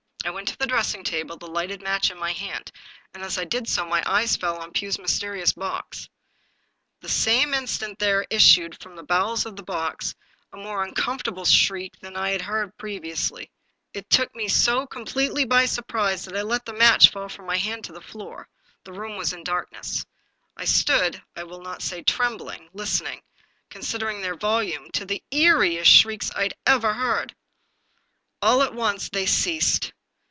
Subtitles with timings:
[0.23, 2.71] I went to the dressing table, the lighted match in my hand,
[3.13, 6.07] and, as I did so, my eyes fell on Pugh's mysterious box.
[7.01, 10.13] That same instant there issued, from the bowels of the box,
[10.53, 13.49] a more uncom fortable screech than any I had previously
[13.95, 13.95] heard.
[14.03, 17.57] It took me so completely by surprise that I Iqt the match fall from my
[17.57, 18.47] hand to the floor.
[18.83, 20.05] The room was in darkness.
[20.55, 23.21] I stood, I will not say trembling, listening—
[23.71, 27.35] considering their vol ume— to the eeriest shrieks I ever heard.
[28.39, 29.91] All at once they ceased.